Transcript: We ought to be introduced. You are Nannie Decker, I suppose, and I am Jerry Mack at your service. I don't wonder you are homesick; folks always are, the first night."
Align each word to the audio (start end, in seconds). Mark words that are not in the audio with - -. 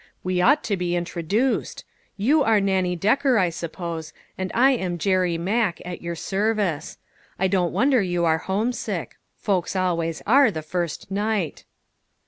We 0.23 0.41
ought 0.41 0.63
to 0.63 0.75
be 0.75 0.95
introduced. 0.95 1.85
You 2.17 2.41
are 2.41 2.59
Nannie 2.59 2.95
Decker, 2.95 3.37
I 3.37 3.49
suppose, 3.49 4.13
and 4.35 4.51
I 4.55 4.71
am 4.71 4.97
Jerry 4.97 5.37
Mack 5.37 5.79
at 5.85 6.01
your 6.01 6.15
service. 6.15 6.97
I 7.37 7.47
don't 7.47 7.71
wonder 7.71 8.01
you 8.01 8.25
are 8.25 8.39
homesick; 8.39 9.17
folks 9.37 9.75
always 9.75 10.23
are, 10.25 10.49
the 10.49 10.63
first 10.63 11.11
night." 11.11 11.65